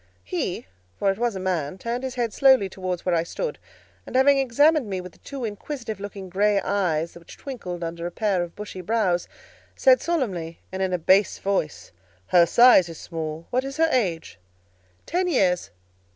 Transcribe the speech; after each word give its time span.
He, 0.23 0.65
for 0.97 1.11
it 1.11 1.19
was 1.19 1.35
a 1.35 1.39
man, 1.39 1.77
turned 1.77 2.03
his 2.03 2.15
head 2.15 2.33
slowly 2.33 2.67
towards 2.69 3.05
where 3.05 3.13
I 3.13 3.21
stood, 3.21 3.59
and 4.03 4.15
having 4.15 4.39
examined 4.39 4.87
me 4.89 4.99
with 4.99 5.11
the 5.11 5.19
two 5.19 5.45
inquisitive 5.45 5.99
looking 5.99 6.27
grey 6.27 6.59
eyes 6.59 7.13
which 7.15 7.37
twinkled 7.37 7.83
under 7.83 8.07
a 8.07 8.11
pair 8.11 8.41
of 8.41 8.55
bushy 8.55 8.81
brows, 8.81 9.27
said 9.75 10.01
solemnly, 10.01 10.59
and 10.71 10.81
in 10.81 10.91
a 10.91 10.97
bass 10.97 11.37
voice, 11.37 11.91
"Her 12.25 12.47
size 12.47 12.89
is 12.89 12.97
small: 12.97 13.45
what 13.51 13.63
is 13.63 13.77
her 13.77 13.89
age?" 13.91 14.39
"Ten 15.05 15.27
years." 15.27 15.69